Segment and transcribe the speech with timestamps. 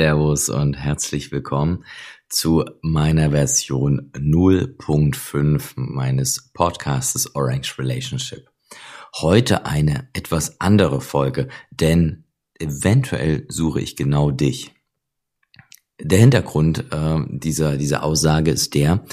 [0.00, 1.84] Servus und herzlich willkommen
[2.30, 8.48] zu meiner Version 0.5 meines Podcastes Orange Relationship.
[9.16, 12.24] Heute eine etwas andere Folge, denn
[12.58, 14.72] eventuell suche ich genau dich.
[16.00, 19.04] Der Hintergrund äh, dieser, dieser Aussage ist der,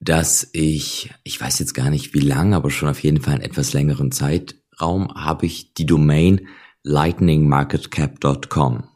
[0.00, 3.44] dass ich, ich weiß jetzt gar nicht wie lang, aber schon auf jeden Fall einen
[3.44, 6.46] etwas längeren Zeitraum habe ich die Domain
[6.82, 8.89] lightningmarketcap.com.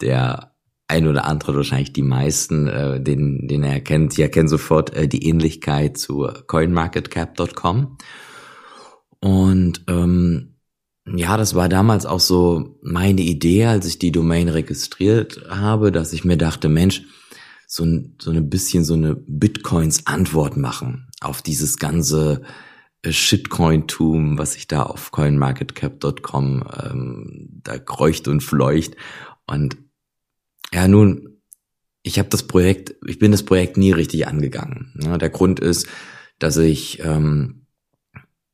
[0.00, 0.54] Der
[0.88, 5.06] ein oder andere, wahrscheinlich die meisten, äh, den, den er kennt, die erkennen sofort äh,
[5.06, 7.96] die Ähnlichkeit zu coinmarketcap.com.
[9.20, 10.56] Und ähm,
[11.06, 16.12] ja, das war damals auch so meine Idee, als ich die Domain registriert habe, dass
[16.12, 17.02] ich mir dachte, Mensch,
[17.66, 22.42] so, ein, so ein bisschen so eine Bitcoins Antwort machen auf dieses ganze
[23.06, 28.96] Shitcoin-Tum, was sich da auf coinmarketcap.com ähm, da kreucht und fleucht.
[29.46, 29.78] Und
[30.72, 31.40] ja, nun,
[32.02, 34.94] ich habe das Projekt, ich bin das Projekt nie richtig angegangen.
[35.02, 35.88] Ja, der Grund ist,
[36.38, 37.66] dass ich, ähm,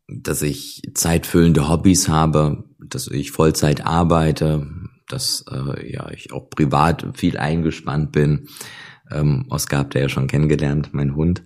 [0.08, 4.66] dass ich zeitfüllende Hobbys habe, dass ich Vollzeit arbeite,
[5.08, 8.48] dass äh, ja ich auch privat viel eingespannt bin.
[9.10, 11.44] Ähm, Oskar habt ihr ja schon kennengelernt, mein Hund.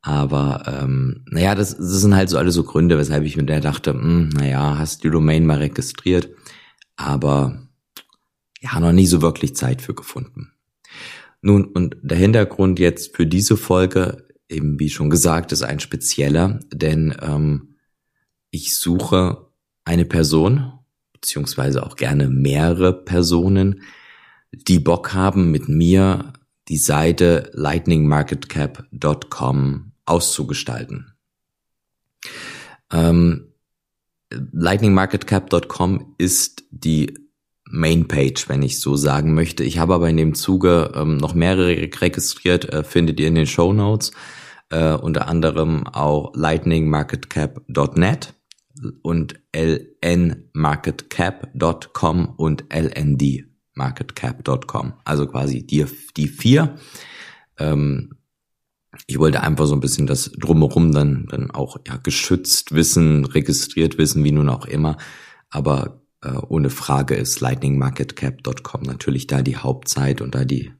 [0.00, 3.60] Aber ähm, naja, das, das sind halt so alle so Gründe, weshalb ich mir da
[3.60, 6.30] dachte, mh, hm, naja, hast die Domain mal registriert,
[6.96, 7.68] aber
[8.60, 10.52] ja, noch nie so wirklich Zeit für gefunden.
[11.40, 16.60] Nun, und der Hintergrund jetzt für diese Folge, eben wie schon gesagt, ist ein spezieller,
[16.72, 17.76] denn ähm,
[18.50, 19.46] ich suche
[19.84, 20.72] eine Person,
[21.12, 23.82] beziehungsweise auch gerne mehrere Personen,
[24.52, 26.32] die Bock haben, mit mir
[26.68, 31.14] die Seite lightningmarketcap.com auszugestalten.
[32.92, 33.52] Ähm,
[34.30, 37.18] lightningmarketcap.com ist die
[37.70, 39.62] Mainpage, wenn ich so sagen möchte.
[39.62, 43.46] Ich habe aber in dem Zuge ähm, noch mehrere registriert, äh, findet ihr in den
[43.46, 44.12] Show Notes,
[44.70, 48.32] äh, unter anderem auch lightningmarketcap.net
[49.02, 54.94] und lnmarketcap.com und lndmarketcap.com.
[55.04, 55.84] Also quasi die,
[56.16, 56.76] die vier.
[57.58, 58.17] Ähm,
[59.06, 63.98] ich wollte einfach so ein bisschen das drumherum dann, dann auch ja, geschützt wissen, registriert
[63.98, 64.96] wissen, wie nun auch immer.
[65.50, 70.72] Aber äh, ohne Frage ist lightningmarketcap.com natürlich da die Hauptzeit und da die,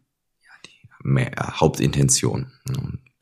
[0.42, 2.52] ja, die mehr, äh, Hauptintention.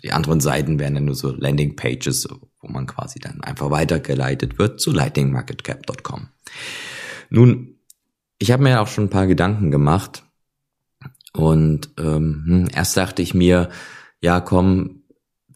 [0.02, 2.28] Die anderen Seiten wären dann nur so Landingpages,
[2.60, 6.28] wo man quasi dann einfach weitergeleitet wird zu lightningmarketcap.com.
[7.30, 7.80] Nun,
[8.38, 10.24] ich habe mir auch schon ein paar Gedanken gemacht
[11.32, 13.70] und ähm, hm, erst dachte ich mir,
[14.26, 15.04] ja komm,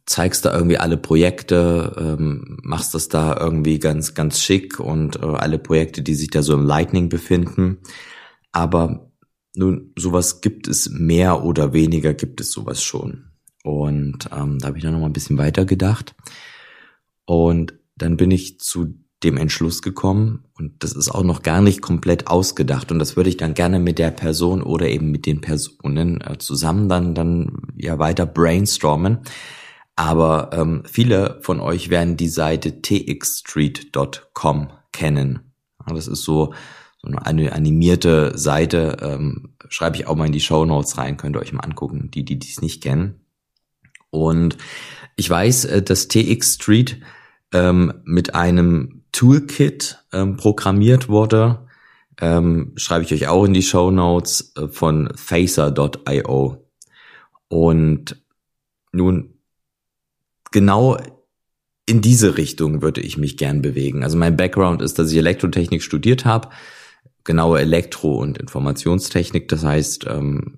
[0.06, 5.26] zeigst da irgendwie alle Projekte, ähm, machst das da irgendwie ganz, ganz schick und äh,
[5.26, 7.78] alle Projekte, die sich da so im Lightning befinden.
[8.52, 9.10] Aber
[9.56, 13.32] nun, sowas gibt es mehr oder weniger, gibt es sowas schon.
[13.64, 16.14] Und ähm, da habe ich dann noch mal ein bisschen weiter gedacht.
[17.24, 21.82] Und dann bin ich zu dem Entschluss gekommen und das ist auch noch gar nicht
[21.82, 25.40] komplett ausgedacht und das würde ich dann gerne mit der Person oder eben mit den
[25.40, 29.18] Personen äh, zusammen dann dann ja weiter brainstormen.
[29.96, 35.52] Aber ähm, viele von euch werden die Seite txstreet.com kennen.
[35.86, 36.54] Ja, das ist so,
[37.02, 41.36] so eine animierte Seite, ähm, schreibe ich auch mal in die Show Notes rein, könnt
[41.36, 43.20] ihr euch mal angucken, die die dies nicht kennen.
[44.08, 44.56] Und
[45.16, 47.02] ich weiß, äh, dass TX Street
[47.52, 51.68] ähm, mit einem Toolkit ähm, programmiert wurde.
[52.18, 56.66] Ähm, schreibe ich euch auch in die Show Notes äh, von Facer.io.
[57.48, 58.22] Und
[58.92, 59.34] nun,
[60.52, 60.96] genau
[61.84, 64.04] in diese Richtung würde ich mich gern bewegen.
[64.04, 66.48] Also mein Background ist, dass ich Elektrotechnik studiert habe,
[67.22, 69.48] genaue Elektro- und Informationstechnik.
[69.48, 70.56] Das heißt, ähm,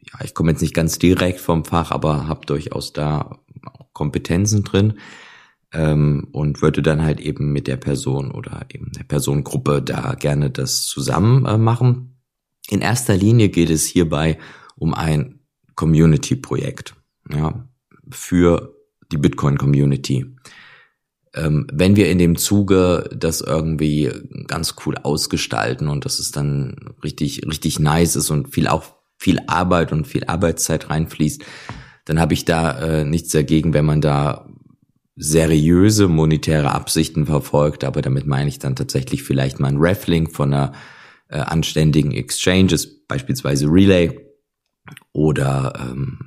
[0.00, 3.38] ja, ich komme jetzt nicht ganz direkt vom Fach, aber habe durchaus da
[3.92, 4.94] Kompetenzen drin
[5.72, 10.50] ähm, und würde dann halt eben mit der Person oder eben der Personengruppe da gerne
[10.50, 12.16] das zusammen äh, machen.
[12.68, 14.38] In erster Linie geht es hierbei
[14.76, 15.40] um ein
[15.74, 16.94] Community-Projekt
[17.30, 17.68] ja,
[18.10, 18.74] für
[19.12, 20.26] die Bitcoin-Community.
[21.34, 24.10] Ähm, wenn wir in dem Zuge das irgendwie
[24.48, 28.84] ganz cool ausgestalten und dass es dann richtig, richtig nice ist und viel auch
[29.16, 31.44] viel Arbeit und viel Arbeitszeit reinfließt,
[32.06, 34.49] dann habe ich da äh, nichts dagegen, wenn man da
[35.20, 40.54] seriöse monetäre Absichten verfolgt, aber damit meine ich dann tatsächlich vielleicht mal ein Raffling von
[40.54, 40.72] einer
[41.28, 44.18] äh, anständigen Exchanges, beispielsweise Relay
[45.12, 46.18] oder ähm,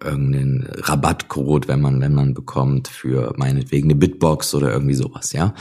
[0.00, 5.52] irgendeinen Rabattcode, wenn man wenn man bekommt für meinetwegen eine Bitbox oder irgendwie sowas, ja.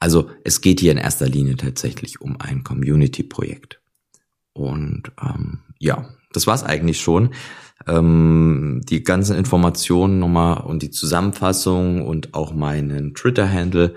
[0.00, 3.80] Also es geht hier in erster Linie tatsächlich um ein Community-Projekt.
[4.52, 7.30] Und ähm, ja, das war's eigentlich schon.
[7.86, 13.94] Ähm, die ganzen Informationen nochmal und die Zusammenfassung und auch meinen Twitter-Handle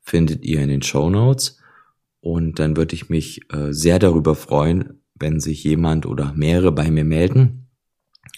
[0.00, 1.58] findet ihr in den Show Notes.
[2.20, 6.90] Und dann würde ich mich äh, sehr darüber freuen, wenn sich jemand oder mehrere bei
[6.90, 7.68] mir melden.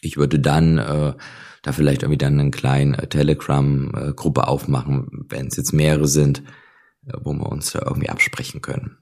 [0.03, 1.15] Ich würde dann äh,
[1.63, 6.43] da vielleicht irgendwie dann einen kleinen äh, Telegram-Gruppe aufmachen, wenn es jetzt mehrere sind,
[7.07, 8.99] äh, wo wir uns irgendwie absprechen können.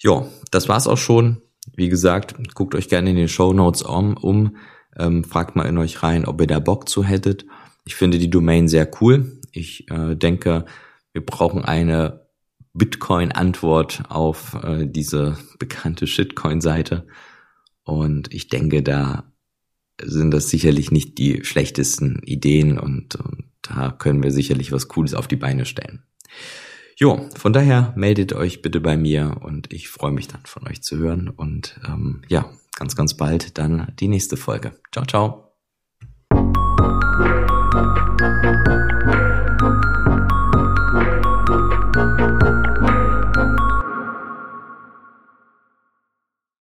[0.00, 1.40] Ja, das war's auch schon.
[1.74, 4.56] Wie gesagt, guckt euch gerne in den Show Notes um, um
[4.96, 7.46] ähm, fragt mal in euch rein, ob ihr da Bock zu hättet.
[7.84, 9.40] Ich finde die Domain sehr cool.
[9.52, 10.66] Ich äh, denke,
[11.12, 12.26] wir brauchen eine
[12.74, 17.06] Bitcoin-Antwort auf äh, diese bekannte Shitcoin-Seite.
[17.84, 19.24] Und ich denke, da
[20.02, 25.14] sind das sicherlich nicht die schlechtesten Ideen und, und da können wir sicherlich was Cooles
[25.14, 26.02] auf die Beine stellen.
[26.96, 30.82] Jo, von daher meldet euch bitte bei mir und ich freue mich dann von euch
[30.82, 34.72] zu hören und ähm, ja, ganz, ganz bald dann die nächste Folge.
[34.92, 35.41] Ciao, ciao.